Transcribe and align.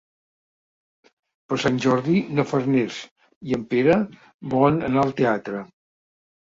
Per 1.53 1.59
Sant 1.65 1.77
Jordi 1.85 2.17
na 2.39 2.47
Farners 2.53 2.99
i 3.51 3.57
en 3.61 3.69
Pere 3.75 4.01
volen 4.57 4.85
anar 4.91 5.07
al 5.09 5.19
teatre. 5.25 5.67